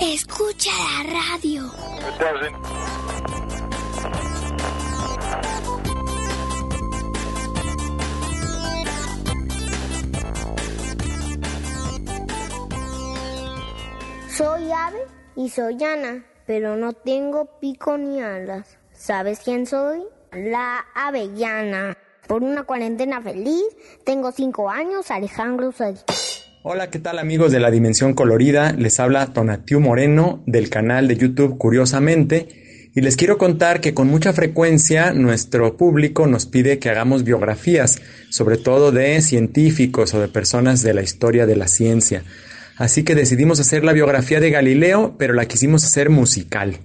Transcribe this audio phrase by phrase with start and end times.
[0.00, 1.70] Escucha la radio.
[14.36, 14.98] Soy ave
[15.36, 18.78] y soy Ana, pero no tengo pico ni alas.
[18.92, 20.02] ¿Sabes quién soy?
[20.32, 21.96] La avellana.
[22.26, 23.64] Por una cuarentena feliz,
[24.04, 25.96] tengo cinco años, Alejandro soy.
[26.62, 28.74] Hola, ¿qué tal amigos de la Dimensión Colorida?
[28.74, 34.08] Les habla Tonatiu Moreno del canal de YouTube Curiosamente y les quiero contar que con
[34.08, 40.28] mucha frecuencia nuestro público nos pide que hagamos biografías, sobre todo de científicos o de
[40.28, 42.24] personas de la historia de la ciencia.
[42.76, 46.76] Así que decidimos hacer la biografía de Galileo, pero la quisimos hacer musical.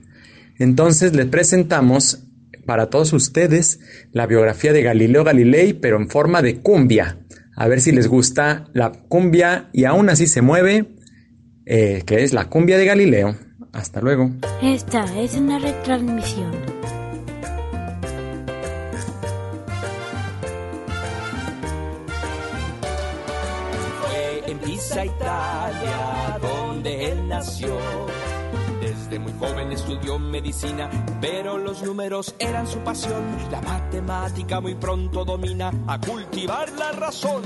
[0.58, 2.23] Entonces les presentamos
[2.66, 3.81] para todos ustedes
[4.14, 7.25] la biografía de Galileo Galilei, pero en forma de cumbia.
[7.56, 10.95] A ver si les gusta la cumbia y aún así se mueve,
[11.66, 13.36] eh, que es la cumbia de Galileo.
[13.72, 14.31] Hasta luego.
[14.62, 16.52] Esta es una retransmisión.
[24.02, 27.78] Fue en Pisa, Italia, donde él nació.
[29.06, 30.89] Desde muy joven estudió medicina,
[31.22, 33.23] pero los números eran su pasión.
[33.52, 37.44] La matemática muy pronto domina a cultivar la razón.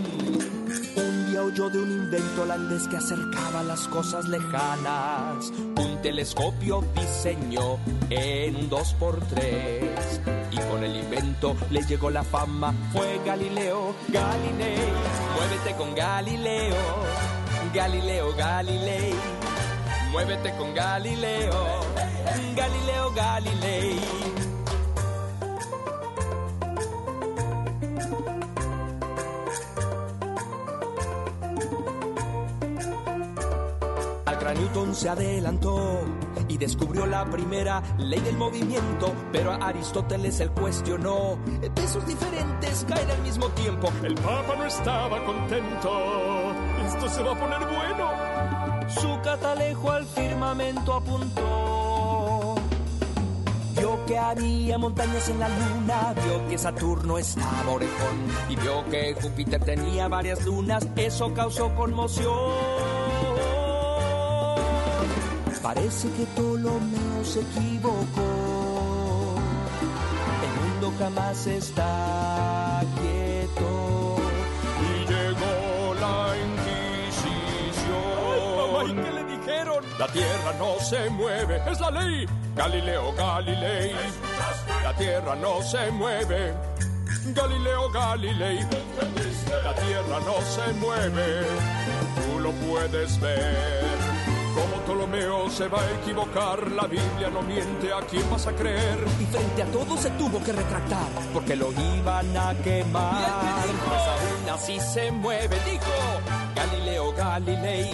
[0.95, 5.51] Un día oyó de un invento holandés que acercaba las cosas lejanas.
[5.75, 7.78] Un telescopio diseñó
[8.09, 10.51] en un 2x3.
[10.51, 12.73] Y con el invento le llegó la fama.
[12.94, 14.78] Fue Galileo Galilei.
[15.35, 16.75] Muévete con Galileo.
[17.73, 19.38] Galileo Galilei.
[20.12, 21.52] Muévete con Galileo,
[22.56, 24.00] Galileo Galilei.
[34.25, 36.02] Al gran Newton se adelantó
[36.47, 41.38] y descubrió la primera ley del movimiento, pero a Aristóteles él cuestionó.
[41.76, 43.91] Pesos diferentes caen al mismo tiempo.
[44.03, 45.91] El Papa no estaba contento.
[46.88, 48.28] Esto se va a poner bueno.
[48.89, 52.55] Su catalejo al firmamento apuntó.
[53.77, 59.13] Vio que había montañas en la luna, vio que Saturno estaba orejón y vio que
[59.13, 60.88] Júpiter tenía varias lunas.
[60.95, 62.89] Eso causó conmoción.
[65.61, 67.99] Parece que Ptolomeo se equivocó.
[70.44, 72.59] El mundo jamás está
[79.99, 82.25] La tierra no se mueve, es la ley.
[82.55, 83.91] Galileo Galilei.
[84.81, 86.53] La tierra no se mueve.
[87.35, 88.59] Galileo Galilei.
[89.61, 91.41] La tierra no se mueve.
[92.15, 93.99] Tú lo puedes ver.
[94.55, 98.97] Como Ptolomeo se va a equivocar, la Biblia no miente, ¿a quién vas a creer?
[99.19, 103.66] Y frente a todo se tuvo que retractar, porque lo iban a quemar.
[103.85, 105.91] Pues aún así se mueve, dijo
[106.55, 107.91] Galileo Galilei.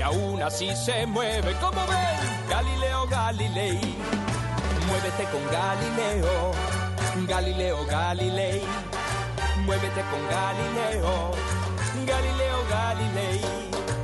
[0.00, 3.78] Y aún así se mueve, como ven, Galileo Galilei.
[4.86, 6.52] Muévete con Galileo,
[7.28, 8.62] Galileo Galilei.
[9.66, 11.32] Muévete con Galileo,
[12.06, 13.40] Galileo Galilei.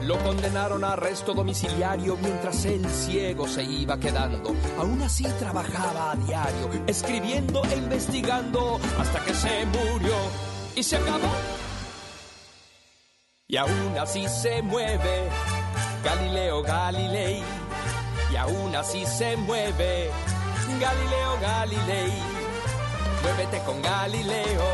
[0.03, 4.55] Lo condenaron a arresto domiciliario mientras el ciego se iba quedando.
[4.79, 10.15] Aún así trabajaba a diario, escribiendo e investigando hasta que se murió
[10.75, 11.33] y se acabó.
[13.49, 15.31] Y aún así se mueve
[16.07, 17.43] Galileo Galilei.
[18.33, 20.11] Y aún así se mueve
[20.81, 22.13] Galileo Galilei.
[23.23, 24.65] Muévete con Galileo,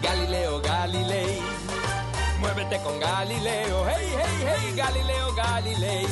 [0.00, 1.42] Galileo Galilei.
[2.38, 6.06] Muévete con Galileo, hey, hey, hey, Galileo Galilei.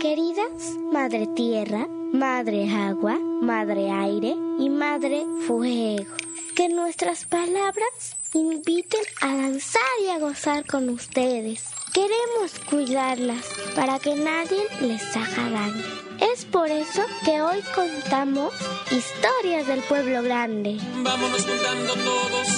[0.00, 6.14] Queridas Madre Tierra, Madre Agua, Madre Aire y Madre Fuego,
[6.58, 11.66] que nuestras palabras inviten a danzar y a gozar con ustedes.
[11.94, 13.46] Queremos cuidarlas
[13.76, 15.84] para que nadie les haga daño.
[16.18, 18.52] Es por eso que hoy contamos
[18.90, 20.78] historias del pueblo grande.
[20.96, 22.48] Vámonos juntando todos,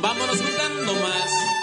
[0.00, 1.53] vámonos juntando más.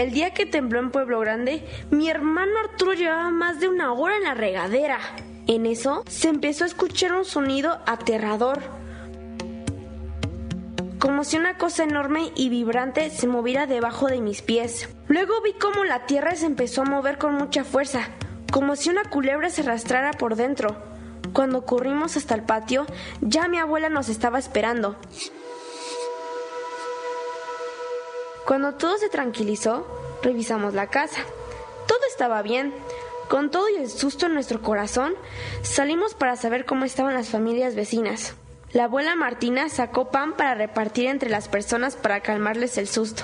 [0.00, 4.16] El día que tembló en Pueblo Grande, mi hermano Arturo llevaba más de una hora
[4.16, 4.98] en la regadera.
[5.46, 8.60] En eso se empezó a escuchar un sonido aterrador.
[10.98, 14.88] Como si una cosa enorme y vibrante se moviera debajo de mis pies.
[15.06, 18.08] Luego vi cómo la tierra se empezó a mover con mucha fuerza,
[18.50, 20.78] como si una culebra se arrastrara por dentro.
[21.34, 22.86] Cuando corrimos hasta el patio,
[23.20, 24.96] ya mi abuela nos estaba esperando.
[28.50, 29.86] Cuando todo se tranquilizó,
[30.24, 31.20] revisamos la casa.
[31.86, 32.74] Todo estaba bien.
[33.28, 35.14] Con todo y el susto en nuestro corazón,
[35.62, 38.34] salimos para saber cómo estaban las familias vecinas.
[38.72, 43.22] La abuela Martina sacó pan para repartir entre las personas para calmarles el susto.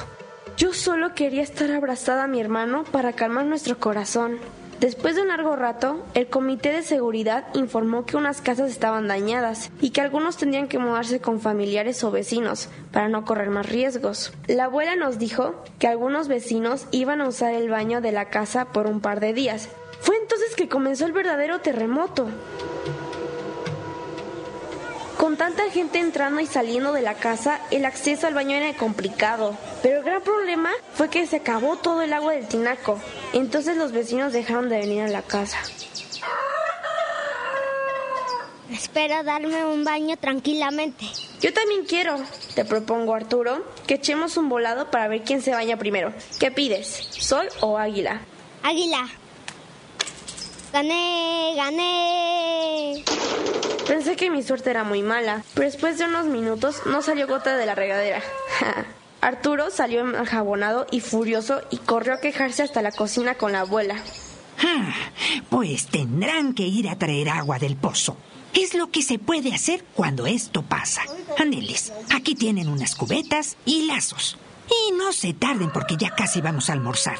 [0.59, 4.39] Yo solo quería estar abrazada a mi hermano para calmar nuestro corazón.
[4.81, 9.71] Después de un largo rato, el comité de seguridad informó que unas casas estaban dañadas
[9.81, 14.35] y que algunos tendrían que mudarse con familiares o vecinos para no correr más riesgos.
[14.47, 18.67] La abuela nos dijo que algunos vecinos iban a usar el baño de la casa
[18.67, 19.71] por un par de días.
[20.01, 22.27] Fue entonces que comenzó el verdadero terremoto.
[25.19, 29.57] Con tanta gente entrando y saliendo de la casa, el acceso al baño era complicado.
[29.83, 33.01] Pero el gran problema fue que se acabó todo el agua del tinaco.
[33.33, 35.59] Entonces los vecinos dejaron de venir a la casa.
[38.71, 41.07] Espero darme un baño tranquilamente.
[41.41, 42.17] Yo también quiero.
[42.55, 46.13] Te propongo, Arturo, que echemos un volado para ver quién se baña primero.
[46.39, 47.09] ¿Qué pides?
[47.11, 48.21] ¿Sol o águila?
[48.63, 49.09] Águila.
[50.73, 53.05] Gané, gané.
[53.87, 57.57] Pensé que mi suerte era muy mala, pero después de unos minutos no salió gota
[57.57, 58.23] de la regadera.
[59.21, 63.97] Arturo salió enjabonado y furioso y corrió a quejarse hasta la cocina con la abuela.
[65.51, 68.17] Pues tendrán que ir a traer agua del pozo.
[68.55, 71.03] Es lo que se puede hacer cuando esto pasa.
[71.39, 74.39] Aneles, aquí tienen unas cubetas y lazos.
[74.69, 77.19] Y no se tarden porque ya casi vamos a almorzar.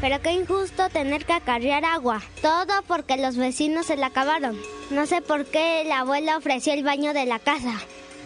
[0.00, 2.22] Pero qué injusto tener que acarrear agua.
[2.40, 4.58] Todo porque los vecinos se la acabaron.
[4.90, 7.74] No sé por qué la abuela ofreció el baño de la casa.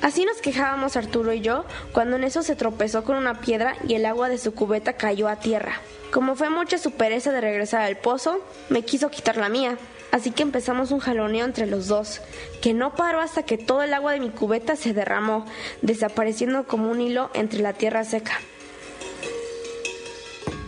[0.01, 3.95] Así nos quejábamos Arturo y yo cuando en eso se tropezó con una piedra y
[3.95, 5.81] el agua de su cubeta cayó a tierra.
[6.13, 8.39] Como fue mucha su pereza de regresar al pozo,
[8.69, 9.77] me quiso quitar la mía.
[10.13, 12.21] Así que empezamos un jaloneo entre los dos,
[12.63, 15.45] que no paró hasta que todo el agua de mi cubeta se derramó,
[15.83, 18.39] desapareciendo como un hilo entre la tierra seca.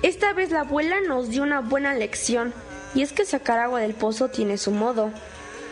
[0.02, 2.52] Esta vez la abuela nos dio una buena lección,
[2.94, 5.10] y es que sacar agua del pozo tiene su modo.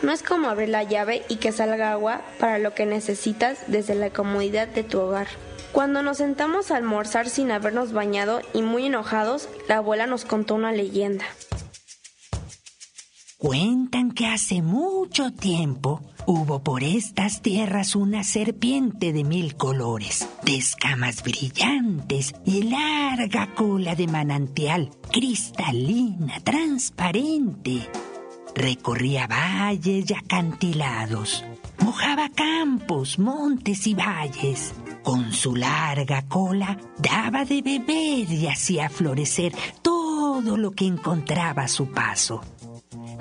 [0.01, 3.95] No es como abrir la llave y que salga agua para lo que necesitas desde
[3.95, 5.27] la comodidad de tu hogar.
[5.71, 10.55] Cuando nos sentamos a almorzar sin habernos bañado y muy enojados, la abuela nos contó
[10.55, 11.25] una leyenda.
[13.37, 20.55] Cuentan que hace mucho tiempo hubo por estas tierras una serpiente de mil colores, de
[20.55, 27.89] escamas brillantes y larga cola de manantial, cristalina, transparente.
[28.55, 31.43] Recorría valles y acantilados,
[31.83, 34.73] mojaba campos, montes y valles.
[35.03, 41.67] Con su larga cola daba de beber y hacía florecer todo lo que encontraba a
[41.67, 42.41] su paso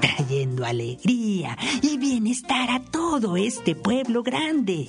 [0.04, 4.88] trayendo alegría y bienestar a todo este pueblo grande.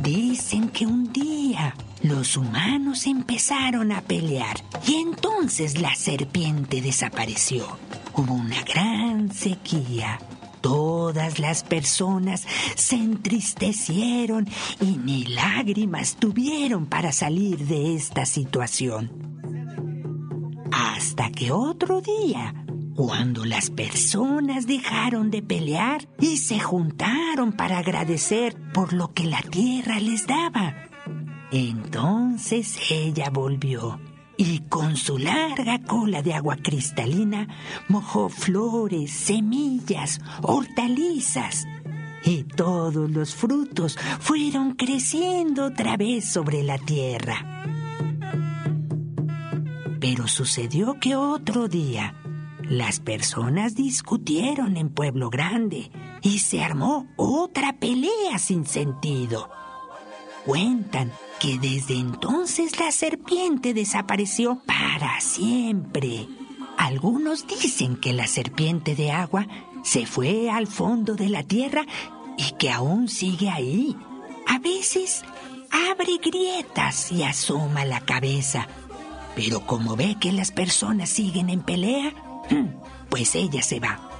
[0.00, 7.66] Dicen que un día los humanos empezaron a pelear y entonces la serpiente desapareció.
[8.14, 10.18] Hubo una gran sequía.
[10.62, 14.48] Todas las personas se entristecieron
[14.80, 19.33] y ni lágrimas tuvieron para salir de esta situación.
[20.76, 22.52] Hasta que otro día,
[22.96, 29.40] cuando las personas dejaron de pelear y se juntaron para agradecer por lo que la
[29.40, 30.74] tierra les daba,
[31.52, 34.00] entonces ella volvió
[34.36, 37.46] y con su larga cola de agua cristalina
[37.86, 41.68] mojó flores, semillas, hortalizas.
[42.24, 47.64] Y todos los frutos fueron creciendo otra vez sobre la tierra.
[50.06, 52.14] Pero sucedió que otro día
[52.68, 59.48] las personas discutieron en Pueblo Grande y se armó otra pelea sin sentido.
[60.44, 66.28] Cuentan que desde entonces la serpiente desapareció para siempre.
[66.76, 69.46] Algunos dicen que la serpiente de agua
[69.84, 71.86] se fue al fondo de la tierra
[72.36, 73.96] y que aún sigue ahí.
[74.46, 75.24] A veces
[75.70, 78.68] abre grietas y asoma la cabeza.
[79.34, 82.12] Pero como ve que las personas siguen en pelea,
[83.08, 84.10] pues ella se va.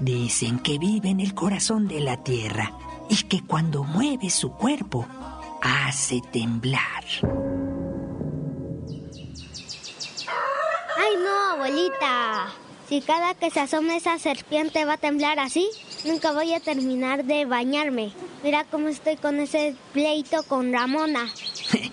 [0.00, 2.72] Dicen que vive en el corazón de la tierra
[3.08, 5.06] y que cuando mueve su cuerpo
[5.62, 7.04] hace temblar.
[10.96, 12.52] ¡Ay no, abuelita!
[12.88, 15.68] Si cada que se asome esa serpiente va a temblar así,
[16.04, 18.12] nunca voy a terminar de bañarme.
[18.42, 21.28] Mira cómo estoy con ese pleito con Ramona.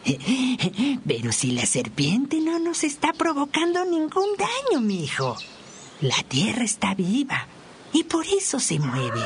[1.07, 5.35] Pero si la serpiente no nos está provocando ningún daño, mi hijo.
[6.01, 7.47] La tierra está viva
[7.91, 9.21] y por eso se mueve.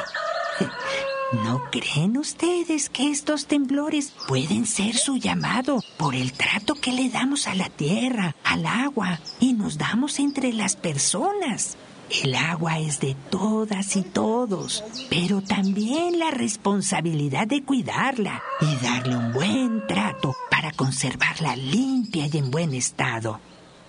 [1.45, 7.09] ¿No creen ustedes que estos temblores pueden ser su llamado por el trato que le
[7.09, 11.77] damos a la tierra, al agua y nos damos entre las personas?
[12.11, 19.15] El agua es de todas y todos, pero también la responsabilidad de cuidarla y darle
[19.15, 23.39] un buen trato para conservarla limpia y en buen estado.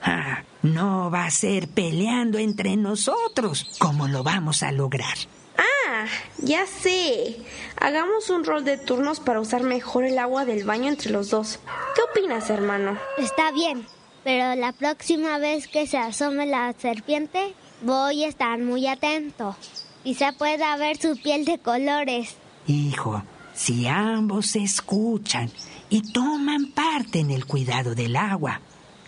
[0.02, 5.16] Ah, no va a ser peleando entre nosotros como lo vamos a lograr.
[5.58, 6.06] Ah,
[6.38, 7.36] ya sé.
[7.80, 11.58] Hagamos un rol de turnos para usar mejor el agua del baño entre los dos.
[11.96, 12.96] ¿Qué opinas, hermano?
[13.18, 13.84] Está bien,
[14.22, 19.56] pero la próxima vez que se asome la serpiente, voy a estar muy atento.
[20.02, 22.36] Quizá pueda ver su piel de colores.
[22.66, 23.22] Hijo,
[23.54, 25.50] si ambos se escuchan
[25.90, 28.60] y toman parte en el cuidado del agua,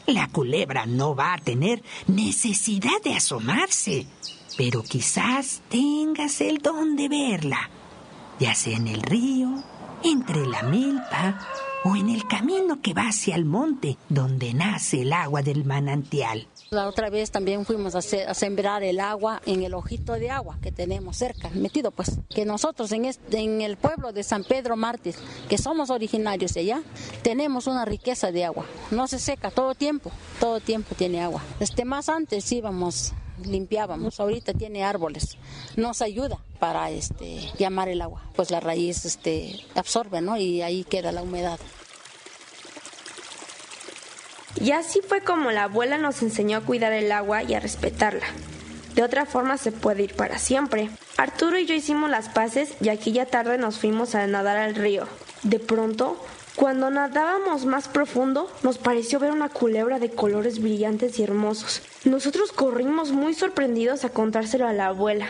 [0.07, 4.07] la culebra no va a tener necesidad de asomarse
[4.57, 7.71] pero quizás tengas el don de verla,
[8.39, 9.63] ya sea en el río,
[10.03, 11.39] entre la milpa
[11.85, 16.47] o en el camino que va hacia el monte donde nace el agua del manantial.
[16.75, 20.73] La otra vez también fuimos a, sembrar el agua en el ojito de agua que
[20.73, 25.15] tenemos cerca, metido pues, que nosotros en, en el pueblo de San Pedro Mártir,
[25.49, 26.83] que somos originarios de allá,
[27.23, 28.67] tenemos una riqueza de agua.
[28.91, 31.45] No se seca todo tiempo, todo tiempo tiene agua.
[31.61, 33.13] Este, más antes íbamos
[33.45, 34.19] limpiábamos.
[34.19, 35.39] Ahorita tiene árboles.
[35.77, 38.23] Nos ayuda para este llamar el agua.
[38.35, 40.21] Pues la raíz este absorbe.
[40.41, 41.61] Y ahí queda la humedad.
[44.61, 48.27] Y así fue como la abuela nos enseñó a cuidar el agua y a respetarla.
[48.95, 50.91] De otra forma se puede ir para siempre.
[51.17, 55.09] Arturo y yo hicimos las paces y aquella tarde nos fuimos a nadar al río.
[55.43, 56.17] De pronto
[56.57, 61.83] cuando nadábamos más profundo, nos pareció ver una culebra de colores brillantes y hermosos.
[62.05, 65.27] Nosotros corrimos muy sorprendidos a contárselo a la abuela.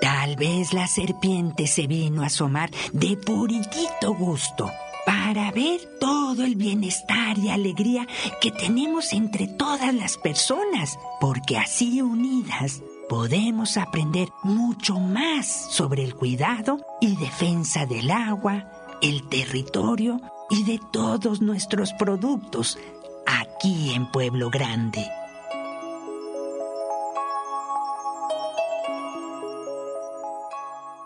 [0.00, 4.68] Tal vez la serpiente se vino a asomar de puritito gusto
[5.06, 8.06] para ver todo el bienestar y alegría
[8.40, 16.14] que tenemos entre todas las personas, porque así unidas podemos aprender mucho más sobre el
[16.14, 18.70] cuidado y defensa del agua,
[19.02, 22.78] el territorio y de todos nuestros productos
[23.26, 25.19] aquí en Pueblo Grande.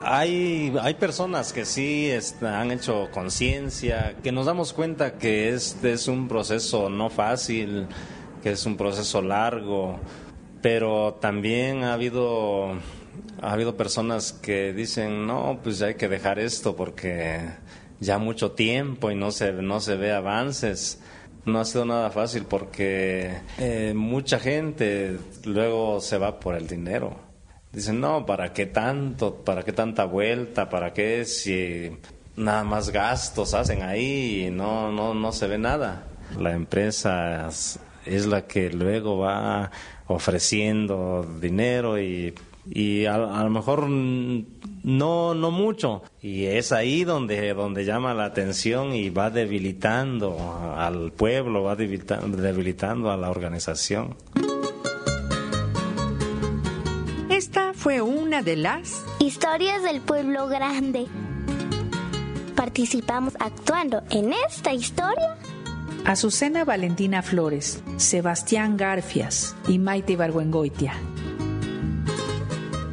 [0.06, 2.10] Hay, hay personas que sí
[2.42, 7.86] han hecho conciencia, que nos damos cuenta que este es un proceso no fácil,
[8.42, 9.98] que es un proceso largo,
[10.60, 12.72] pero también ha habido
[13.40, 17.40] ha habido personas que dicen no pues hay que dejar esto porque
[17.98, 21.00] ya mucho tiempo y no se no se ve avances.
[21.46, 27.23] No ha sido nada fácil porque eh, mucha gente luego se va por el dinero
[27.74, 31.90] dicen no para qué tanto para qué tanta vuelta para qué si
[32.36, 36.06] nada más gastos hacen ahí y no no no se ve nada
[36.38, 37.48] la empresa
[38.06, 39.70] es la que luego va
[40.06, 42.34] ofreciendo dinero y,
[42.70, 46.02] y a, lo mejor no no mucho.
[46.20, 50.36] Y es ahí donde donde llama la atención y va debilitando
[50.76, 54.16] al pueblo va debilitando, debilitando a la organización
[57.84, 61.06] fue una de las historias del pueblo grande
[62.56, 65.36] participamos actuando en esta historia
[66.06, 70.94] Azucena Valentina Flores, Sebastián Garfias y Maite Barguengoitia.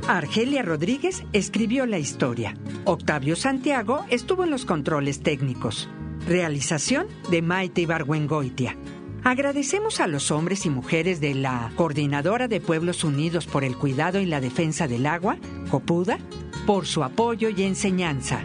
[0.10, 2.58] Argelia Rodríguez escribió la historia.
[2.84, 5.88] Octavio Santiago estuvo en los controles técnicos.
[6.28, 8.76] Realización de Maite Ibargüengoitia.
[9.24, 14.20] Agradecemos a los hombres y mujeres de la Coordinadora de Pueblos Unidos por el Cuidado
[14.20, 15.38] y la Defensa del Agua,
[15.70, 16.18] COPUDA,
[16.66, 18.42] por su apoyo y enseñanza.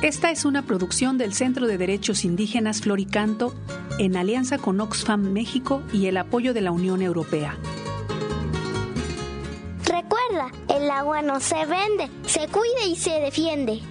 [0.00, 3.54] Esta es una producción del Centro de Derechos Indígenas Floricanto
[3.98, 7.58] en alianza con Oxfam México y el apoyo de la Unión Europea.
[9.84, 13.82] Recuerda, el agua no se vende, se cuida y se defiende.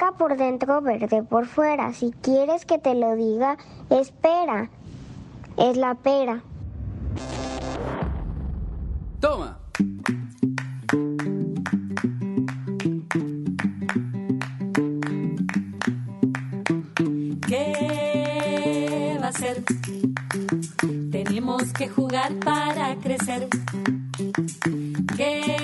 [0.00, 1.92] Blanca por dentro, verde por fuera.
[1.92, 3.58] Si quieres que te lo diga,
[3.90, 4.70] espera.
[5.58, 6.42] Es la pera.
[9.20, 9.58] Toma.
[17.46, 19.62] ¿Qué va a ser?
[21.10, 23.48] Tenemos que jugar para crecer.
[25.16, 25.59] ¿Qué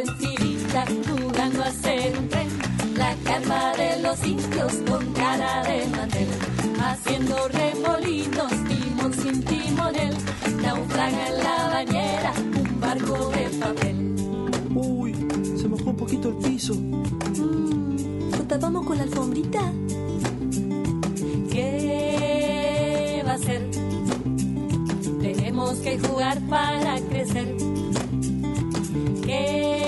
[0.00, 2.48] filita jugando a ser un tren.
[2.96, 6.28] La carpa de los indios con cara de mantel.
[6.80, 10.14] Haciendo remolinos, timón sin timonel.
[10.62, 14.14] Naufraga en la bañera un barco de papel.
[14.74, 15.14] Uy,
[15.56, 16.74] se mojó un poquito el piso.
[18.38, 19.72] ¿Lo tapamos con la alfombrita?
[21.50, 23.70] ¿Qué va a ser?
[25.20, 27.54] Tenemos que jugar para crecer.
[29.24, 29.81] ¿Qué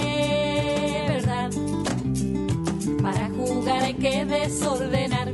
[4.05, 5.33] que desordenar.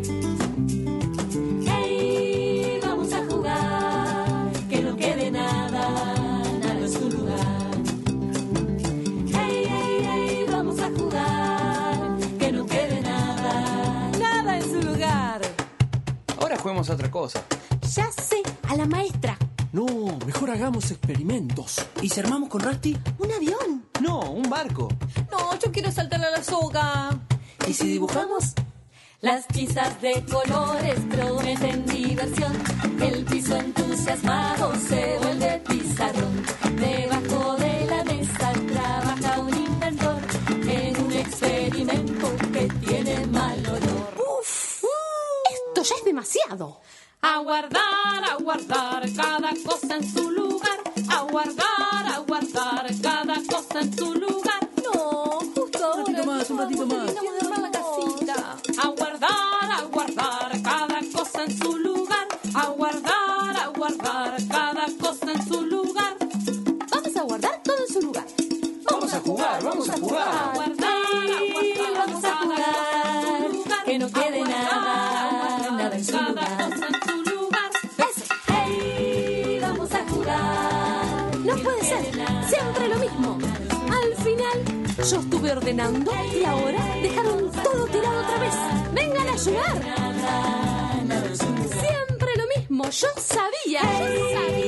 [1.66, 2.78] ¡Hey!
[2.86, 4.52] Vamos a jugar.
[4.68, 5.88] Que no quede nada,
[6.60, 7.70] nada en su lugar.
[9.34, 10.46] ¡Hey, hey, hey!
[10.48, 12.16] Vamos a jugar.
[12.38, 15.40] Que no quede nada, nada en su lugar.
[16.40, 17.42] Ahora juguemos a otra cosa.
[17.92, 19.36] Ya sé, a la maestra.
[19.72, 19.86] No,
[20.24, 21.84] mejor hagamos experimentos.
[22.00, 22.96] ¿Y si armamos con Rusty?
[23.18, 23.84] ¿Un avión?
[24.00, 24.86] No, un barco.
[25.28, 27.20] No, yo quiero saltar a la soga.
[27.70, 28.54] ¿Y si dibujamos?
[29.20, 32.52] Las pizzas de colores prometen diversión.
[33.00, 36.44] El piso entusiasmado se vuelve pizarrón.
[36.74, 40.18] Debajo de la mesa trabaja un inventor
[40.68, 44.14] en un experimento que tiene mal olor.
[44.18, 44.82] ¡Uf!
[45.52, 46.80] Esto ya es demasiado.
[47.22, 50.80] A guardar, a guardar cada cosa en su lugar.
[51.08, 54.68] A guardar, a guardar cada cosa en su lugar.
[54.82, 57.09] No, justo Un ratito más, un ratito más.
[69.40, 70.54] jugar, vamos a jugar.
[70.54, 70.96] Guardar,
[71.96, 73.84] vamos a jugar.
[73.84, 76.70] Que no quede nada, nada en su lugar.
[78.48, 81.36] Hey, vamos a jugar.
[81.38, 82.04] No puede ser,
[82.48, 83.38] siempre lo mismo.
[83.90, 84.58] Al final,
[84.98, 88.54] yo estuve ordenando y ahora dejaron todo tirado otra vez.
[88.92, 89.76] ¡Vengan a ayudar!
[91.34, 94.59] Siempre lo mismo, yo sabía, yo sabía.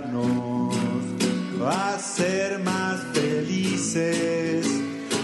[0.00, 0.74] Ayudarnos
[1.66, 4.66] a ser más felices.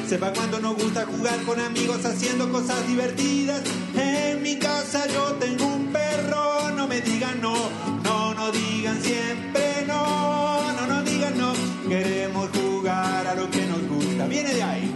[0.09, 3.63] Sepa cuánto nos gusta jugar con amigos haciendo cosas divertidas.
[3.97, 7.57] En mi casa yo tengo un perro, no me digan no,
[8.05, 11.53] no, no digan siempre no, no, no digan no.
[11.89, 14.27] Queremos jugar a lo que nos gusta.
[14.27, 14.95] Viene de ahí.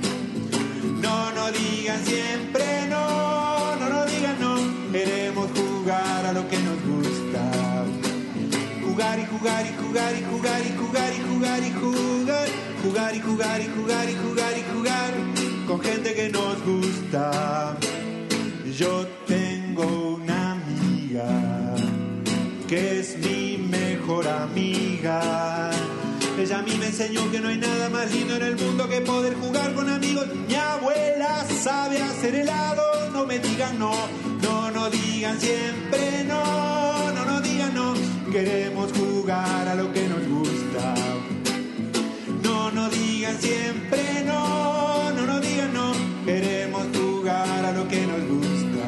[1.00, 2.49] No, no digan siempre
[9.10, 12.48] jugar y jugar y jugar y jugar y jugar y jugar y jugar,
[12.82, 15.12] jugar y jugar y jugar y jugar y jugar
[15.66, 17.76] con gente que nos gusta.
[18.76, 21.74] Yo tengo una amiga
[22.68, 25.70] que es mi mejor amiga.
[26.38, 29.00] Ella a mí me enseñó que no hay nada más lindo en el mundo que
[29.00, 30.26] poder jugar con amigos.
[30.48, 33.92] Mi abuela sabe hacer helado, no me digan no,
[34.40, 37.09] no, no digan siempre no,
[38.30, 40.94] Queremos jugar a lo que nos gusta.
[42.44, 45.92] No, no digan siempre no, no, no digan no.
[46.24, 48.86] Queremos jugar a lo que nos gusta.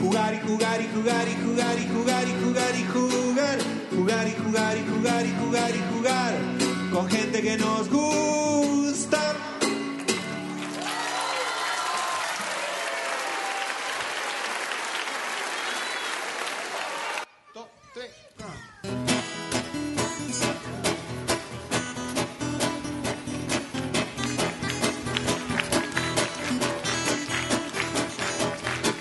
[0.00, 3.58] Jugar y jugar y jugar y jugar y jugar y jugar y jugar.
[3.94, 6.34] Jugar y jugar y jugar y jugar y jugar
[6.92, 9.29] con gente que nos gusta.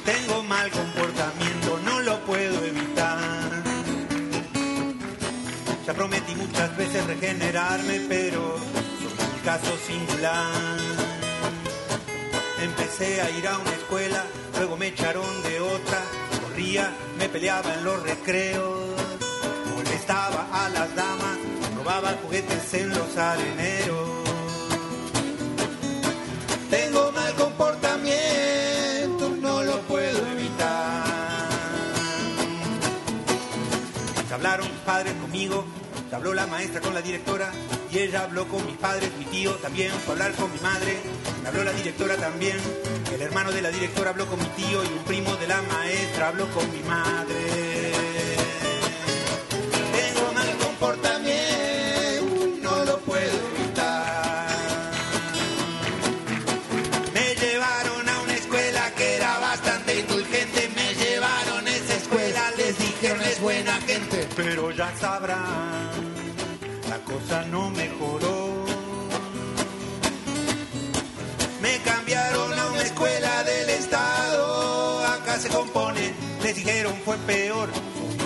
[0.10, 3.64] Tengo mal comportamiento, no lo puedo evitar.
[5.86, 10.78] Ya prometí muchas veces regenerarme, pero soy un caso singular.
[12.60, 14.24] Empecé a ir a una escuela,
[14.58, 16.02] luego me echaron de otra.
[16.42, 18.80] Corría, me peleaba en los recreos,
[19.76, 21.38] molestaba a las damas,
[21.76, 24.10] robaba juguetes en los areneros.
[26.72, 27.09] Tengo
[34.90, 35.66] padres conmigo,
[36.12, 37.52] habló la maestra con la directora
[37.92, 40.98] y ella habló con mis padres, mi tío también fue a hablar con mi madre,
[41.44, 42.58] me habló la directora también,
[43.14, 46.30] el hermano de la directora habló con mi tío y un primo de la maestra
[46.30, 47.92] habló con mi madre.
[49.94, 51.19] Tengo mal comportamiento,
[64.42, 65.92] Pero ya sabrán,
[66.90, 68.64] la cosa no mejoró.
[71.62, 75.06] Me cambiaron a una escuela del Estado.
[75.08, 77.68] Acá se compone, les dijeron fue peor.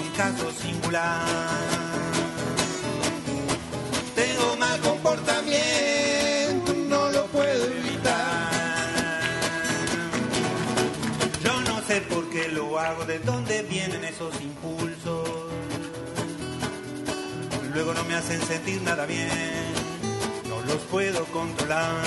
[0.03, 1.25] Un caso singular.
[4.13, 8.51] Tengo mal comportamiento, no lo puedo evitar.
[11.43, 14.92] Yo no sé por qué lo hago, de dónde vienen esos impulsos.
[18.13, 19.27] Me hacen sentir nada bien,
[20.47, 22.03] no los puedo controlar.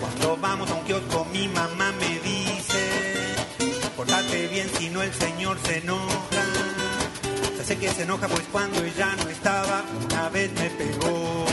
[0.00, 2.82] Cuando vamos a un kiosco, mi mamá me dice:
[3.96, 6.44] Portate bien, si no el señor se enoja.
[7.56, 11.44] Ya sé que se enoja pues cuando ella no estaba, una vez me pegó.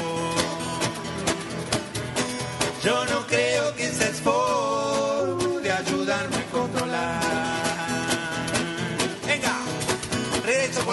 [2.83, 4.90] Yo no creo que se esforce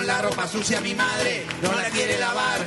[0.09, 2.61] la ropa sucia, mi madre no la quiere lavar.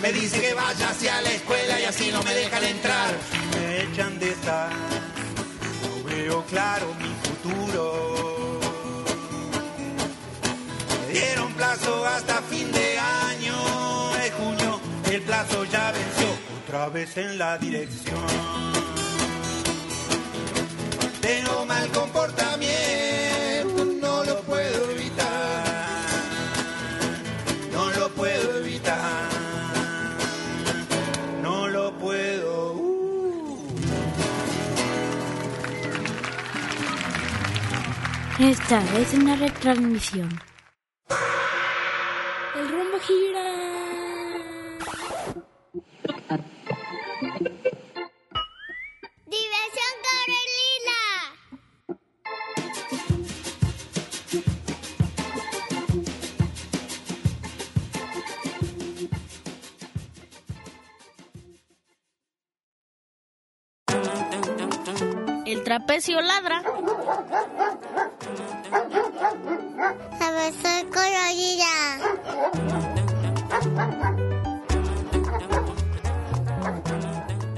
[0.00, 3.10] Me dice que vaya hacia la escuela y así no me dejan entrar.
[3.52, 4.70] Me echan de estar,
[5.82, 8.60] no veo claro mi futuro.
[11.00, 13.56] Me dieron plazo hasta fin de año,
[14.22, 14.80] de junio,
[15.10, 16.28] el plazo ya venció,
[16.62, 18.24] otra vez en la dirección.
[21.20, 23.13] Tengo mal comportamiento,
[38.44, 40.28] Esta es una retransmisión.
[42.54, 43.83] El rumbo gira.
[65.86, 66.62] Trapecio ladra.
[70.18, 71.72] Diversión colorida.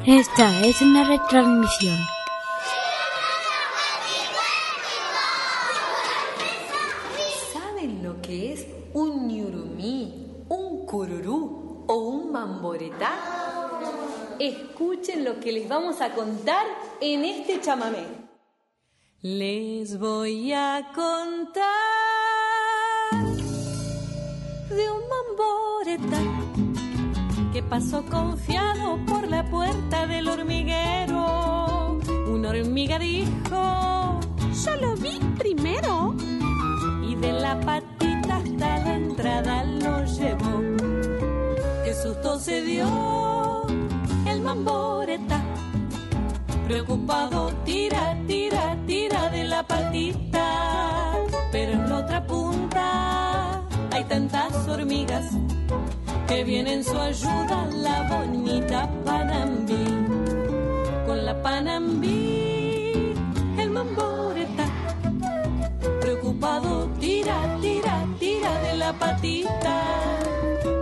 [0.04, 1.96] Esta es una retransmisión.
[7.52, 13.36] ¿Saben lo que es un ñurumí, un cururú o un mamboretá?
[15.22, 16.66] Lo que les vamos a contar
[17.00, 18.04] en este chamamé.
[19.22, 21.64] Les voy a contar
[24.68, 26.22] de un mamboretá
[27.52, 31.98] que pasó confiado por la puerta del hormiguero.
[32.28, 34.20] Una hormiga dijo,
[34.64, 36.14] yo lo vi primero.
[37.08, 40.60] Y de la patita hasta la entrada lo llevó.
[41.84, 43.55] Qué susto se dio
[44.36, 45.42] el mamboreta.
[46.66, 51.14] Preocupado, tira, tira, tira de la patita.
[51.52, 55.26] Pero en la otra punta hay tantas hormigas
[56.28, 59.86] que viene en su ayuda la bonita Panambí.
[61.06, 63.14] Con la Panambí,
[63.58, 64.66] el mamboreta,
[66.00, 69.76] preocupado, tira, tira, tira de la patita.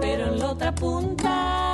[0.01, 1.74] Pero en la otra punta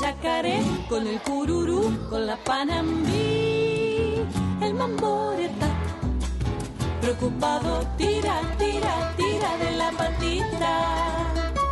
[0.00, 4.24] Yacaré, con el cururú, con la panambí,
[4.62, 5.68] el mamboreta.
[7.02, 11.26] Preocupado, tira, tira, tira de la patita.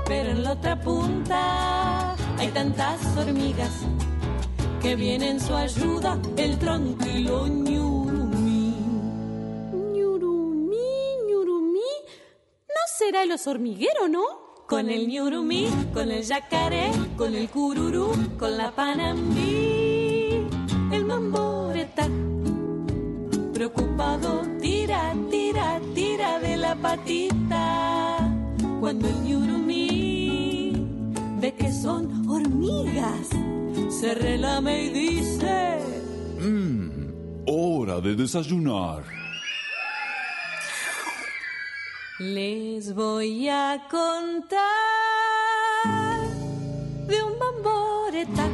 [0.07, 3.73] Pero en la otra punta hay tantas hormigas
[4.83, 8.75] que viene en su ayuda el tranquilo ñurumí.
[9.73, 11.91] ñurumí, ñurumí.
[12.69, 14.48] ¿No será el oso hormiguero, no?
[14.69, 20.47] Con el ñurumí, con el yacaré, con el cururú, con la panambí,
[20.93, 22.07] el mamboreta.
[23.55, 28.19] Preocupado, tira, tira, tira de la patita.
[28.79, 30.73] Cuando el ñurumí
[31.41, 33.27] ve que son hormigas,
[33.89, 35.79] se relame y dice...
[36.43, 36.91] Mmm,
[37.47, 39.18] hora de desayunar.
[42.21, 44.59] Les voy a contar
[47.07, 48.49] de un mamboreta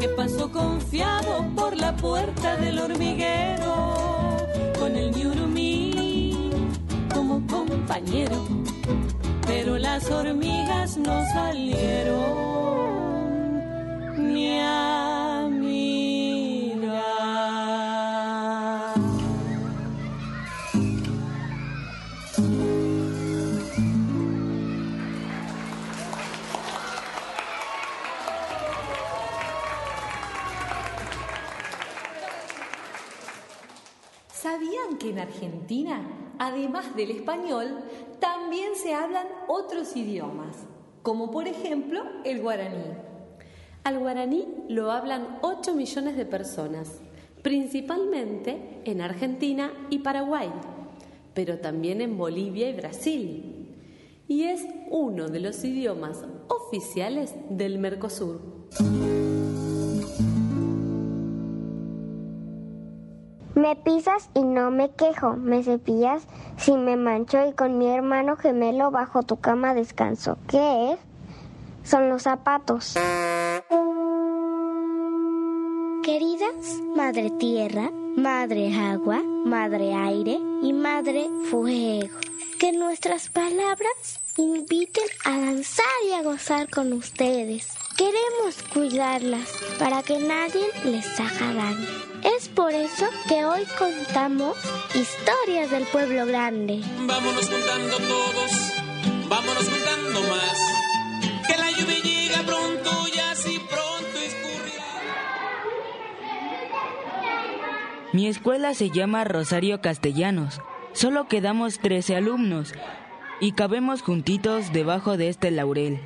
[0.00, 4.38] que pasó confiado por la puerta del hormiguero
[4.78, 6.50] con el ñurumí
[7.12, 8.42] como compañero.
[9.46, 12.24] Pero las hormigas no salieron
[14.16, 15.29] ni a
[35.00, 36.00] que en Argentina,
[36.38, 37.80] además del español,
[38.20, 40.56] también se hablan otros idiomas?
[41.02, 42.84] como por ejemplo el guaraní.
[43.84, 47.00] Al guaraní lo hablan 8 millones de personas,
[47.42, 50.50] principalmente en Argentina y Paraguay,
[51.34, 53.76] pero también en Bolivia y Brasil.
[54.28, 58.40] Y es uno de los idiomas oficiales del Mercosur.
[63.60, 66.22] Me pisas y no me quejo, me cepillas
[66.56, 70.38] si me mancho y con mi hermano gemelo bajo tu cama descanso.
[70.48, 70.98] ¿Qué es?
[71.84, 72.94] Son los zapatos.
[76.02, 82.16] Queridas Madre Tierra, Madre Agua, Madre Aire y Madre Fuego,
[82.58, 87.74] que nuestras palabras inviten a danzar y a gozar con ustedes.
[87.98, 92.09] Queremos cuidarlas para que nadie les haga daño.
[92.22, 94.56] Es por eso que hoy contamos
[94.94, 96.80] historias del pueblo grande.
[97.06, 98.72] Vámonos juntando todos,
[99.28, 100.58] vámonos juntando más.
[101.46, 104.84] Que la lluvia llega pronto y así pronto escurrirá.
[108.12, 110.60] Mi escuela se llama Rosario Castellanos.
[110.92, 112.74] Solo quedamos 13 alumnos
[113.40, 116.00] y cabemos juntitos debajo de este laurel,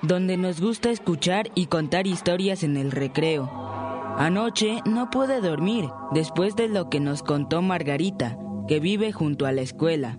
[0.00, 3.89] donde nos gusta escuchar y contar historias en el recreo.
[4.16, 9.52] Anoche no pude dormir después de lo que nos contó Margarita, que vive junto a
[9.52, 10.18] la escuela.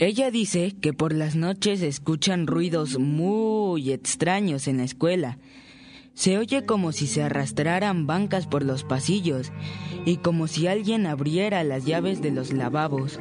[0.00, 5.38] Ella dice que por las noches escuchan ruidos muy extraños en la escuela.
[6.14, 9.52] Se oye como si se arrastraran bancas por los pasillos
[10.04, 13.18] y como si alguien abriera las llaves de los lavabos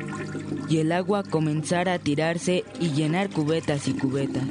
[0.69, 4.45] y el agua comenzara a tirarse y llenar cubetas y cubetas.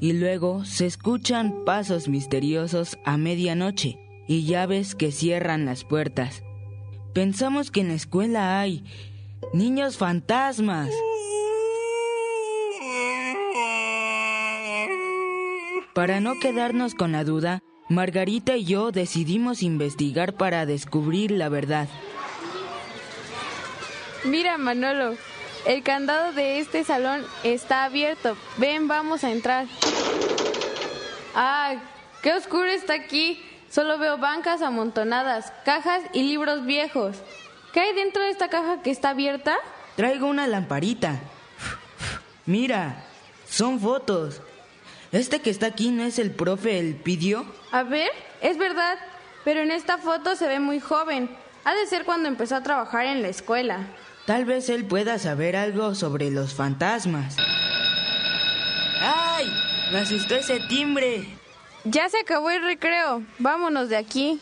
[0.00, 6.42] Y luego se escuchan pasos misteriosos a medianoche y llaves que cierran las puertas.
[7.14, 8.84] Pensamos que en la escuela hay
[9.52, 10.90] niños fantasmas.
[15.94, 21.88] Para no quedarnos con la duda, Margarita y yo decidimos investigar para descubrir la verdad.
[24.24, 25.16] Mira, Manolo,
[25.68, 28.38] el candado de este salón está abierto.
[28.56, 29.66] Ven, vamos a entrar.
[31.34, 31.74] ¡Ah!
[32.22, 33.44] ¡Qué oscuro está aquí!
[33.70, 37.16] Solo veo bancas amontonadas, cajas y libros viejos.
[37.74, 39.58] ¿Qué hay dentro de esta caja que está abierta?
[39.94, 41.20] Traigo una lamparita.
[42.46, 43.04] Mira,
[43.46, 44.40] son fotos.
[45.12, 47.44] Este que está aquí no es el profe El Pidio.
[47.72, 48.98] A ver, es verdad,
[49.44, 51.28] pero en esta foto se ve muy joven.
[51.66, 53.86] Ha de ser cuando empezó a trabajar en la escuela.
[54.28, 57.34] Tal vez él pueda saber algo sobre los fantasmas.
[59.00, 59.46] ¡Ay!
[59.90, 61.24] Me asustó ese timbre.
[61.84, 63.22] Ya se acabó el recreo.
[63.38, 64.38] Vámonos de aquí.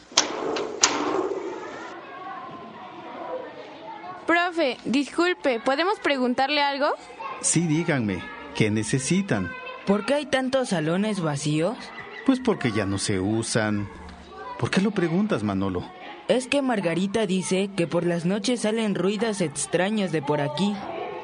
[4.27, 6.89] Profe, disculpe, ¿podemos preguntarle algo?
[7.41, 8.25] Sí, díganme,
[8.57, 9.53] ¿qué necesitan?
[9.87, 11.77] ¿Por qué hay tantos salones vacíos?
[12.27, 13.89] Pues porque ya no se usan.
[14.59, 15.89] ¿Por qué lo preguntas, Manolo?
[16.29, 20.75] Es que Margarita dice que por las noches salen ruidos extraños de por aquí.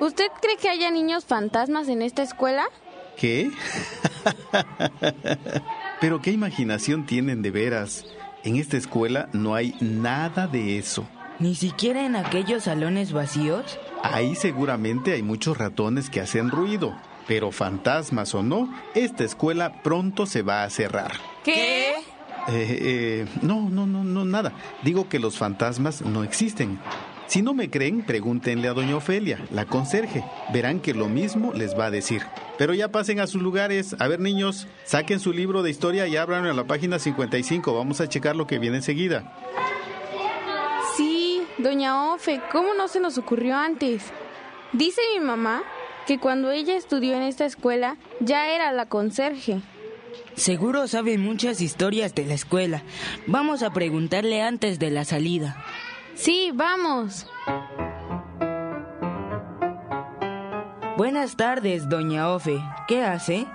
[0.01, 2.65] ¿Usted cree que haya niños fantasmas en esta escuela?
[3.17, 3.51] ¿Qué?
[6.01, 8.05] Pero qué imaginación tienen de veras.
[8.45, 11.07] En esta escuela no hay nada de eso.
[11.41, 13.81] ¿Ni siquiera en aquellos salones vacíos?
[14.05, 16.97] Ahí seguramente hay muchos ratones que hacen ruido.
[17.27, 21.13] Pero fantasmas o no, esta escuela pronto se va a cerrar.
[21.45, 21.95] ¿Qué?
[22.49, 24.53] Eh, eh, no, no, no, no, nada.
[24.83, 26.79] Digo que los fantasmas no existen.
[27.27, 30.23] Si no me creen, pregúntenle a doña Ofelia, la conserje.
[30.53, 32.23] Verán que lo mismo les va a decir.
[32.59, 33.97] Pero ya pasen a sus lugares.
[33.99, 37.75] A ver, niños, saquen su libro de historia y abran a la página 55.
[37.75, 39.33] Vamos a checar lo que viene enseguida.
[40.97, 44.03] Sí, doña Ofe, ¿cómo no se nos ocurrió antes?
[44.73, 45.63] Dice mi mamá
[46.07, 49.63] que cuando ella estudió en esta escuela ya era la conserje.
[50.35, 52.83] Seguro sabe muchas historias de la escuela.
[53.27, 55.63] Vamos a preguntarle antes de la salida.
[56.15, 57.27] Sí, vamos.
[60.97, 62.61] Buenas tardes, doña Ofe.
[62.87, 63.47] ¿Qué hace?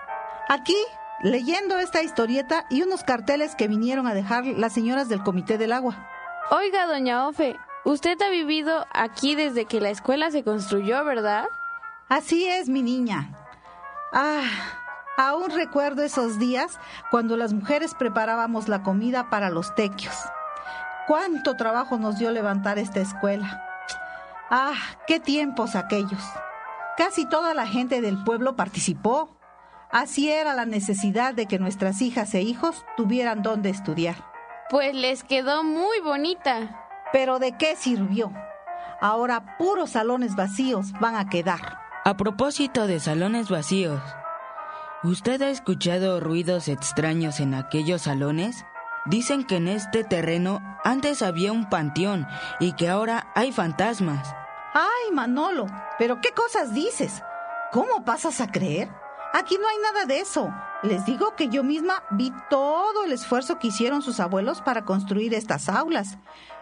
[0.49, 0.75] Aquí,
[1.23, 5.71] leyendo esta historieta y unos carteles que vinieron a dejar las señoras del Comité del
[5.71, 6.07] Agua.
[6.49, 7.55] Oiga, doña Ofe,
[7.85, 11.45] usted ha vivido aquí desde que la escuela se construyó, ¿verdad?
[12.09, 13.29] Así es, mi niña.
[14.13, 14.43] Ah,
[15.17, 16.79] aún recuerdo esos días
[17.11, 20.15] cuando las mujeres preparábamos la comida para los tequios.
[21.07, 23.63] Cuánto trabajo nos dio levantar esta escuela.
[24.49, 24.75] Ah,
[25.07, 26.23] qué tiempos aquellos.
[26.95, 29.37] Casi toda la gente del pueblo participó.
[29.91, 34.15] Así era la necesidad de que nuestras hijas e hijos tuvieran donde estudiar.
[34.69, 36.83] Pues les quedó muy bonita.
[37.13, 38.33] Pero ¿de qué sirvió?
[38.99, 41.79] Ahora puros salones vacíos van a quedar.
[42.03, 44.01] A propósito de salones vacíos,
[45.03, 48.65] ¿usted ha escuchado ruidos extraños en aquellos salones?
[49.05, 52.27] Dicen que en este terreno antes había un panteón
[52.59, 54.35] y que ahora hay fantasmas.
[54.73, 55.67] Ay, Manolo,
[55.97, 57.23] pero ¿qué cosas dices?
[57.71, 58.89] ¿Cómo pasas a creer?
[59.33, 60.53] Aquí no hay nada de eso.
[60.83, 65.33] Les digo que yo misma vi todo el esfuerzo que hicieron sus abuelos para construir
[65.33, 66.17] estas aulas.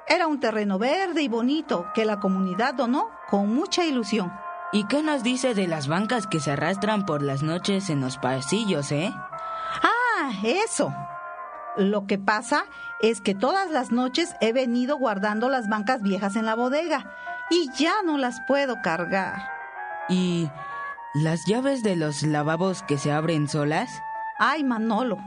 [0.07, 4.31] Era un terreno verde y bonito que la comunidad donó con mucha ilusión.
[4.75, 8.17] ¿Y qué nos dice de las bancas que se arrastran por las noches en los
[8.17, 9.09] pasillos, eh?
[9.81, 10.93] Ah, eso.
[11.77, 12.65] Lo que pasa
[12.99, 17.09] es que todas las noches he venido guardando las bancas viejas en la bodega
[17.49, 19.49] y ya no las puedo cargar.
[20.09, 20.49] ¿Y
[21.13, 23.89] las llaves de los lavabos que se abren solas?
[24.39, 25.19] Ay, Manolo,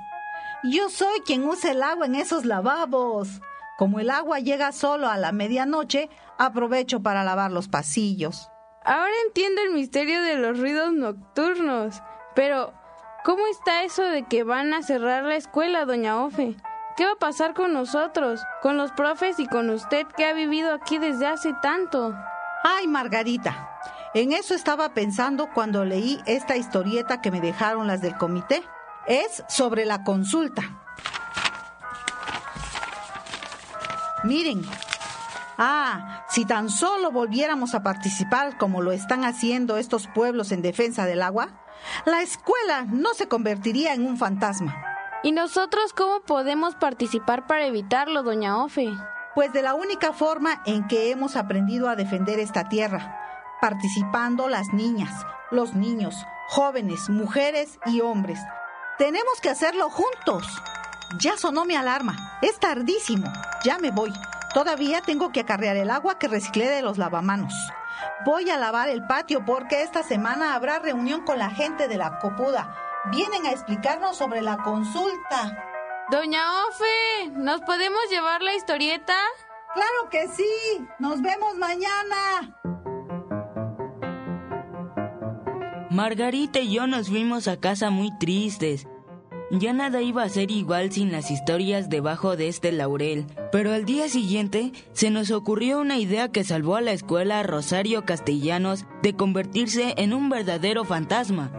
[0.62, 3.40] yo soy quien usa el agua en esos lavabos.
[3.78, 8.50] Como el agua llega solo a la medianoche, aprovecho para lavar los pasillos.
[8.88, 12.02] Ahora entiendo el misterio de los ruidos nocturnos.
[12.34, 12.72] Pero,
[13.22, 16.56] ¿cómo está eso de que van a cerrar la escuela, doña Ofe?
[16.96, 20.72] ¿Qué va a pasar con nosotros, con los profes y con usted que ha vivido
[20.72, 22.14] aquí desde hace tanto?
[22.64, 23.78] Ay, Margarita,
[24.14, 28.62] en eso estaba pensando cuando leí esta historieta que me dejaron las del comité.
[29.06, 30.62] Es sobre la consulta.
[34.24, 34.62] Miren.
[35.60, 41.04] Ah, si tan solo volviéramos a participar como lo están haciendo estos pueblos en defensa
[41.04, 41.48] del agua,
[42.04, 44.80] la escuela no se convertiría en un fantasma.
[45.24, 48.88] ¿Y nosotros cómo podemos participar para evitarlo, doña Ofe?
[49.34, 53.18] Pues de la única forma en que hemos aprendido a defender esta tierra,
[53.60, 56.14] participando las niñas, los niños,
[56.48, 58.38] jóvenes, mujeres y hombres.
[58.96, 60.46] Tenemos que hacerlo juntos.
[61.20, 62.38] Ya sonó mi alarma.
[62.42, 63.26] Es tardísimo.
[63.64, 64.12] Ya me voy.
[64.58, 67.54] Todavía tengo que acarrear el agua que reciclé de los lavamanos.
[68.24, 72.18] Voy a lavar el patio porque esta semana habrá reunión con la gente de la
[72.18, 72.74] copuda.
[73.12, 75.64] Vienen a explicarnos sobre la consulta.
[76.10, 79.14] Doña Ofe, ¿nos podemos llevar la historieta?
[79.74, 80.88] Claro que sí.
[80.98, 82.56] Nos vemos mañana.
[85.88, 88.88] Margarita y yo nos fuimos a casa muy tristes.
[89.50, 93.24] Ya nada iba a ser igual sin las historias debajo de este laurel.
[93.50, 98.04] Pero al día siguiente se nos ocurrió una idea que salvó a la escuela Rosario
[98.04, 101.50] Castellanos de convertirse en un verdadero fantasma.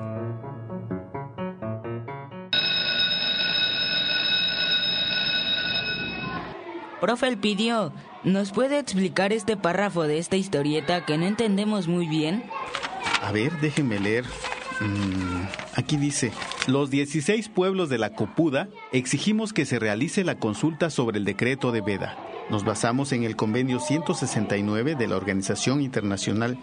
[7.02, 7.92] Profe Elpidio,
[8.24, 12.44] ¿nos puede explicar este párrafo de esta historieta que no entendemos muy bien?
[13.24, 14.26] A ver, déjenme leer.
[14.82, 15.44] Mm,
[15.76, 16.32] aquí dice,
[16.68, 21.72] los 16 pueblos de la Copuda exigimos que se realice la consulta sobre el decreto
[21.72, 22.18] de Veda.
[22.50, 26.58] Nos basamos en el convenio 169 de la Organización Internacional.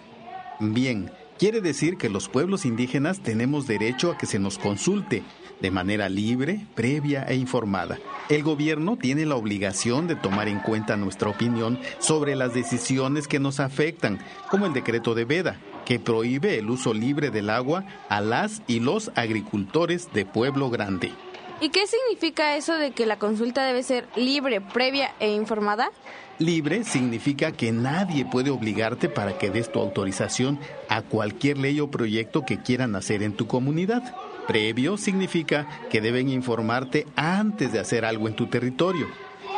[0.61, 5.23] Bien, quiere decir que los pueblos indígenas tenemos derecho a que se nos consulte
[5.61, 7.99] de manera libre, previa e informada.
[8.29, 13.39] El gobierno tiene la obligación de tomar en cuenta nuestra opinión sobre las decisiones que
[13.39, 14.19] nos afectan,
[14.51, 18.81] como el decreto de Veda, que prohíbe el uso libre del agua a las y
[18.81, 21.13] los agricultores de Pueblo Grande.
[21.59, 25.91] ¿Y qué significa eso de que la consulta debe ser libre, previa e informada?
[26.39, 30.59] Libre significa que nadie puede obligarte para que des tu autorización
[30.91, 34.03] a cualquier ley o proyecto que quieran hacer en tu comunidad.
[34.47, 39.07] Previo significa que deben informarte antes de hacer algo en tu territorio.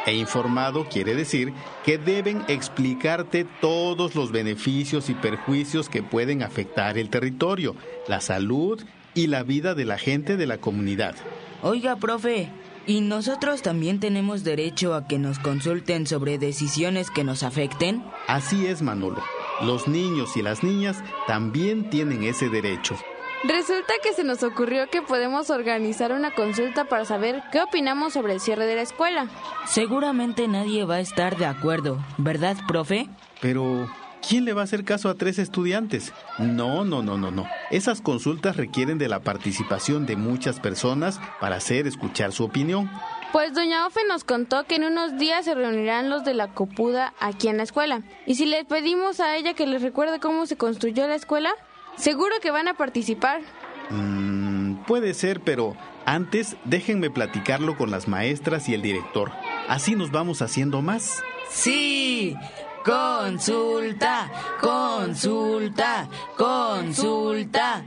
[0.06, 1.52] E informado quiere decir
[1.84, 7.74] que deben explicarte todos los beneficios y perjuicios que pueden afectar el territorio,
[8.06, 8.82] la salud
[9.14, 11.14] y la vida de la gente de la comunidad.
[11.62, 12.50] Oiga, profe,
[12.86, 18.04] ¿y nosotros también tenemos derecho a que nos consulten sobre decisiones que nos afecten?
[18.28, 19.22] Así es, Manolo.
[19.60, 22.96] Los niños y las niñas también tienen ese derecho.
[23.44, 28.32] Resulta que se nos ocurrió que podemos organizar una consulta para saber qué opinamos sobre
[28.32, 29.28] el cierre de la escuela.
[29.66, 33.08] Seguramente nadie va a estar de acuerdo, ¿verdad, profe?
[33.40, 33.88] Pero,
[34.26, 36.12] ¿quién le va a hacer caso a tres estudiantes?
[36.38, 37.46] No, no, no, no, no.
[37.70, 42.90] Esas consultas requieren de la participación de muchas personas para hacer escuchar su opinión.
[43.30, 47.14] Pues doña Ofe nos contó que en unos días se reunirán los de la copuda
[47.20, 48.02] aquí en la escuela.
[48.26, 51.54] Y si les pedimos a ella que les recuerde cómo se construyó la escuela,
[51.98, 53.42] seguro que van a participar.
[53.90, 59.30] Mm, puede ser, pero antes déjenme platicarlo con las maestras y el director.
[59.68, 61.22] Así nos vamos haciendo más.
[61.50, 62.36] Sí,
[62.84, 64.30] consulta,
[64.60, 67.84] consulta, consulta.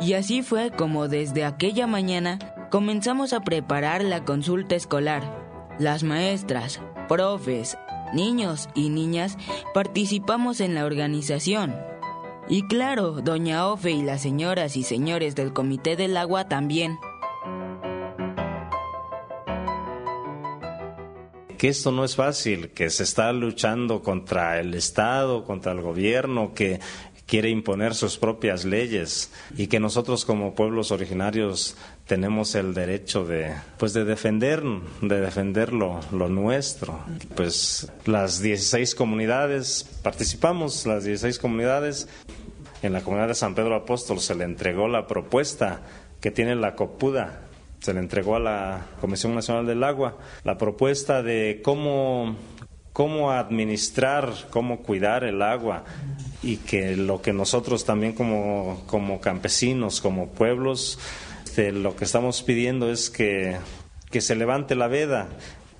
[0.00, 2.38] Y así fue como desde aquella mañana
[2.70, 5.22] comenzamos a preparar la consulta escolar.
[5.78, 7.78] Las maestras, profes,
[8.12, 9.38] niños y niñas
[9.72, 11.74] participamos en la organización.
[12.48, 16.98] Y claro, doña Ofe y las señoras y señores del Comité del Agua también.
[21.64, 26.52] que esto no es fácil, que se está luchando contra el Estado, contra el gobierno,
[26.52, 26.78] que
[27.26, 33.54] quiere imponer sus propias leyes y que nosotros como pueblos originarios tenemos el derecho de
[33.78, 34.62] pues de defender
[35.00, 37.00] de defender lo, lo nuestro.
[37.34, 42.08] Pues las 16 comunidades participamos las 16 comunidades.
[42.82, 45.80] En la comunidad de San Pedro Apóstol se le entregó la propuesta
[46.20, 47.40] que tiene la copuda
[47.84, 52.34] se le entregó a la Comisión Nacional del Agua la propuesta de cómo,
[52.94, 55.84] cómo administrar, cómo cuidar el agua
[56.44, 60.98] y que lo que nosotros también como, como campesinos, como pueblos,
[61.56, 63.56] lo que estamos pidiendo es que,
[64.10, 65.28] que se levante la veda,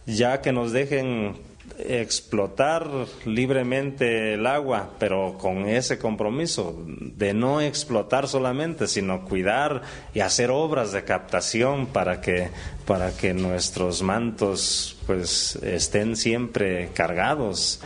[0.06, 1.36] ya que nos dejen
[1.78, 2.88] explotar
[3.24, 9.82] libremente el agua, pero con ese compromiso de no explotar solamente, sino cuidar
[10.14, 12.50] y hacer obras de captación para que
[12.86, 17.80] para que nuestros mantos pues estén siempre cargados.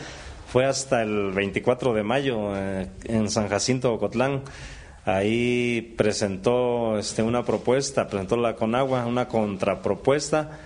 [0.51, 4.45] Fue hasta el 24 de mayo eh, en San Jacinto Ocotlán.
[5.05, 10.59] Ahí presentó este, una propuesta, presentó la Conagua, una contrapropuesta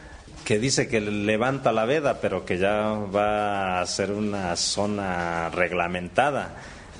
[0.44, 6.54] que dice que levanta la veda, pero que ya va a ser una zona reglamentada.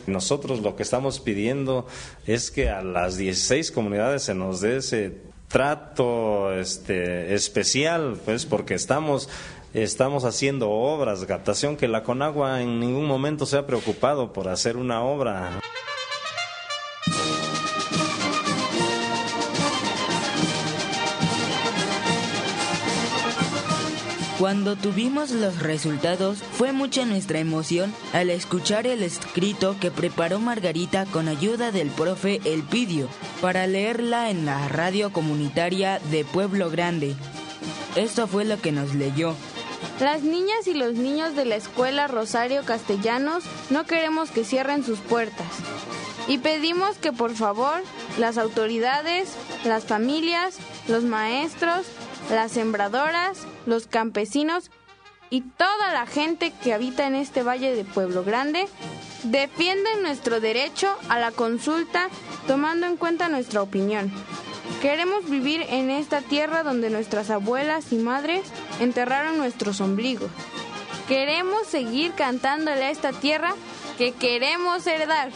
[0.08, 1.86] Nosotros lo que estamos pidiendo
[2.26, 8.74] es que a las 16 comunidades se nos dé ese trato este, especial, pues porque
[8.74, 9.28] estamos
[9.74, 14.76] estamos haciendo obras captación que la Conagua en ningún momento se ha preocupado por hacer
[14.76, 15.60] una obra.
[24.38, 31.06] Cuando tuvimos los resultados, fue mucha nuestra emoción al escuchar el escrito que preparó Margarita
[31.06, 33.06] con ayuda del profe Elpidio
[33.40, 37.14] para leerla en la radio comunitaria de Pueblo Grande.
[37.94, 39.36] Esto fue lo que nos leyó.
[40.00, 44.98] Las niñas y los niños de la escuela Rosario Castellanos no queremos que cierren sus
[44.98, 45.46] puertas.
[46.28, 47.82] Y pedimos que por favor
[48.18, 50.56] las autoridades, las familias,
[50.88, 51.86] los maestros,
[52.30, 54.70] las sembradoras, los campesinos
[55.30, 58.68] y toda la gente que habita en este valle de Pueblo Grande
[59.24, 62.08] defienden nuestro derecho a la consulta
[62.46, 64.12] tomando en cuenta nuestra opinión.
[64.80, 68.42] Queremos vivir en esta tierra donde nuestras abuelas y madres
[68.82, 70.30] enterraron nuestros ombligos.
[71.08, 73.54] Queremos seguir cantándole a esta tierra
[73.98, 75.30] que queremos heredar.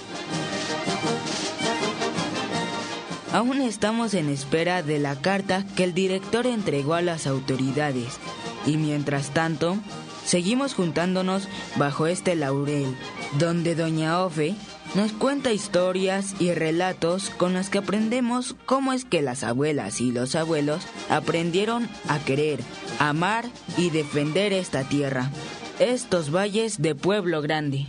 [3.32, 8.18] Aún estamos en espera de la carta que el director entregó a las autoridades
[8.64, 9.76] y mientras tanto
[10.24, 12.96] seguimos juntándonos bajo este laurel,
[13.38, 14.54] donde Doña Ofe
[14.94, 20.12] nos cuenta historias y relatos con los que aprendemos cómo es que las abuelas y
[20.12, 22.60] los abuelos aprendieron a querer,
[22.98, 23.44] amar
[23.76, 25.30] y defender esta tierra,
[25.78, 27.86] estos valles de Pueblo Grande.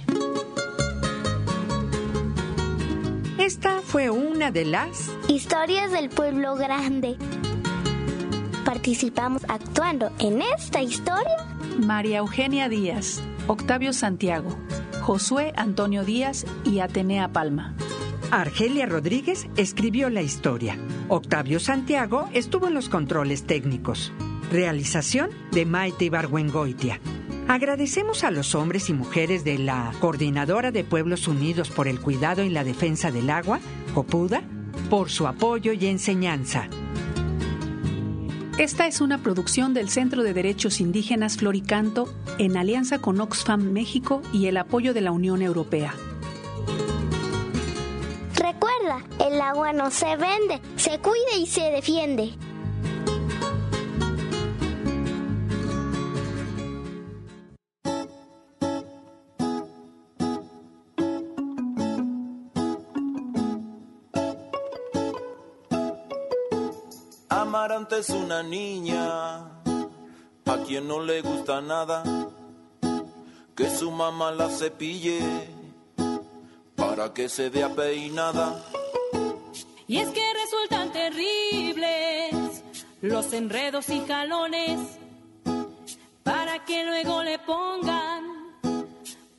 [3.38, 7.16] Esta fue una de las historias del pueblo grande.
[8.66, 11.48] Participamos actuando en esta historia.
[11.80, 14.58] María Eugenia Díaz, Octavio Santiago,
[15.08, 17.74] Josué Antonio Díaz y Atenea Palma.
[18.30, 20.78] Argelia Rodríguez escribió la historia.
[21.08, 24.12] Octavio Santiago estuvo en los controles técnicos.
[24.52, 27.00] Realización de Maite Ibargüengoitia.
[27.48, 32.44] Agradecemos a los hombres y mujeres de la Coordinadora de Pueblos Unidos por el Cuidado
[32.44, 33.62] y la Defensa del Agua,
[33.94, 34.42] COPUDA,
[34.90, 36.68] por su apoyo y enseñanza.
[38.58, 44.24] Esta es una producción del Centro de Derechos Indígenas Floricanto en alianza con Oxfam México
[44.34, 45.94] y el apoyo de la Unión Europea.
[48.34, 52.34] Recuerda, el agua no se vende, se cuida y se defiende.
[67.68, 69.40] Amarante es una niña
[70.46, 72.02] a quien no le gusta nada
[73.58, 75.20] que su mamá la cepille
[76.78, 78.64] para que se vea peinada.
[79.86, 82.64] Y es que resultan terribles
[83.02, 84.80] los enredos y jalones
[86.24, 88.24] para que luego le pongan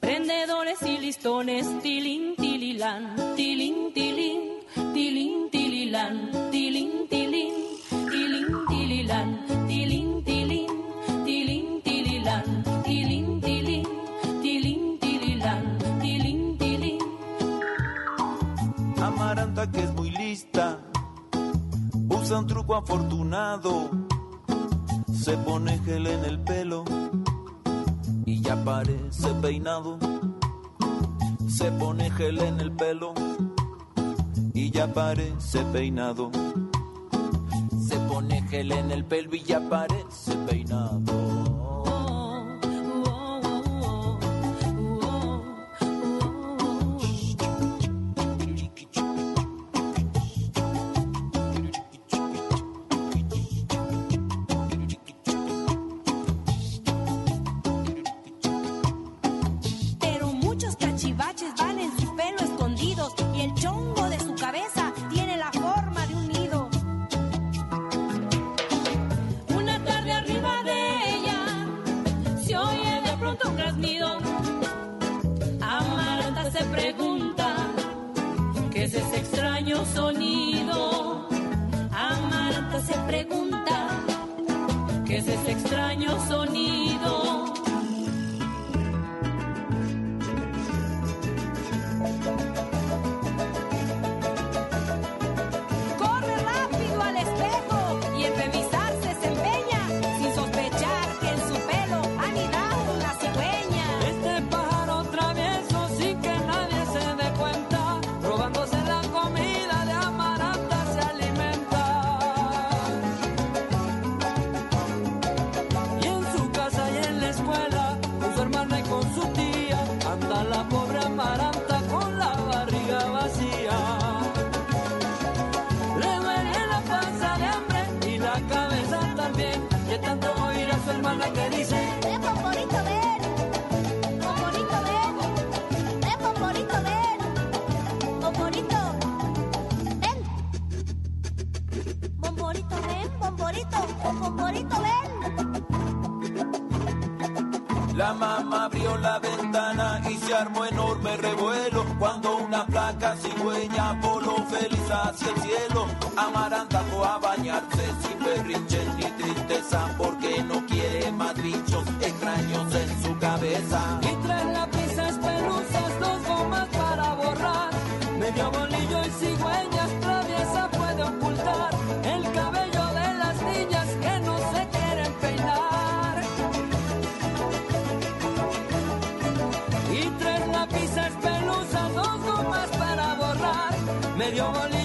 [0.00, 4.50] prendedores y listones, tilín, tililán, tilín, tilín,
[4.92, 7.08] tilín, tilín, tilín,
[9.08, 10.66] tililán, tilín, tilín,
[11.24, 12.44] tilín, tililán,
[12.84, 13.84] tilín, tilín,
[14.42, 15.78] tilín, tililán.
[19.02, 20.78] Amaranta que es muy lista,
[22.10, 23.90] usa un truco afortunado,
[25.12, 26.84] se pone gel en el pelo
[28.26, 29.98] y ya parece peinado.
[31.48, 33.14] Se pone gel en el pelo
[34.54, 36.30] y ya parece peinado
[38.30, 41.37] en el pelvis y aparece peinado.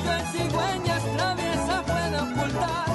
[0.04, 2.93] de cigüeñas traviesa puede ocultar.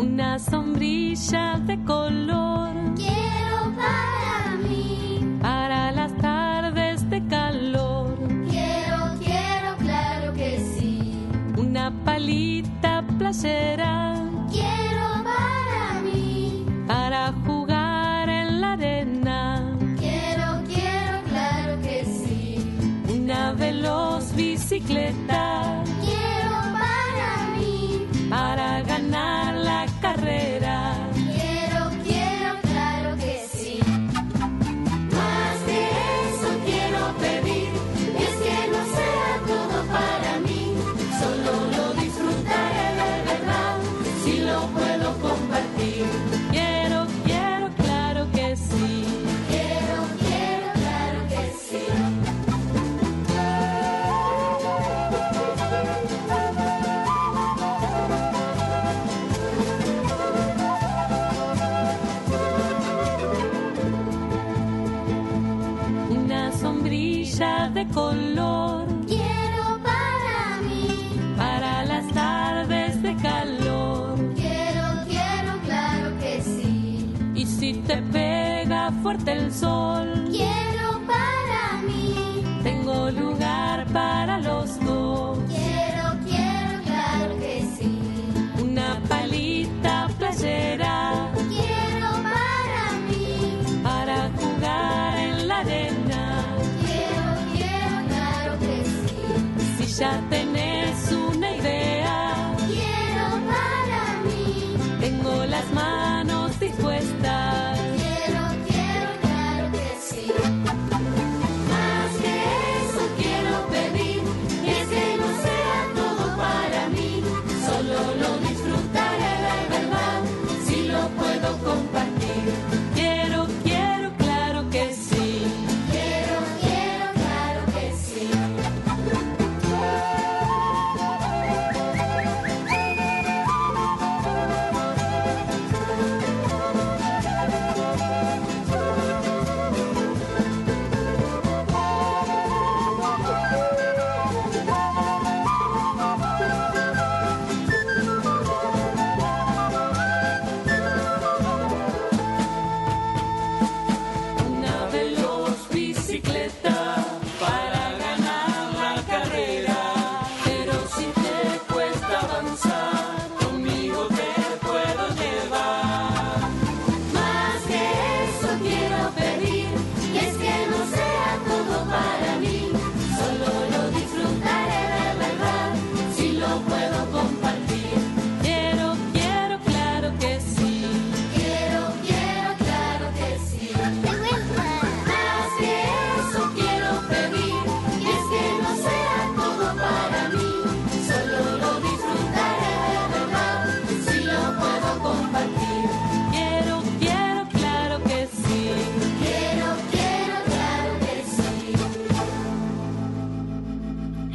[0.00, 2.70] una sombrilla de color.
[2.96, 5.38] Quiero para mí.
[5.42, 8.16] Para las tardes de calor.
[8.48, 11.12] Quiero, quiero, claro que sí.
[11.58, 14.14] Una palita placera
[14.50, 16.64] Quiero para mí.
[16.86, 19.76] Para jugar en la arena.
[19.98, 22.56] Quiero, quiero, claro que sí.
[23.12, 25.59] Una veloz bicicleta.
[67.92, 68.29] con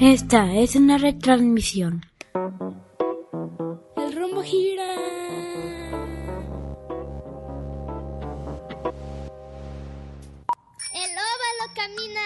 [0.08, 2.06] Esta es una retransmisión.
[3.97, 4.86] El rumbo gira.
[10.93, 12.22] El óvalo camina.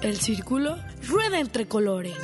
[0.00, 2.16] El círculo rueda entre colores.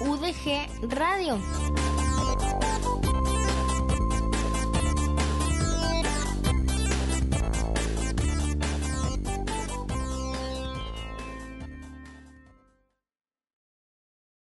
[0.00, 1.89] UDG Radio.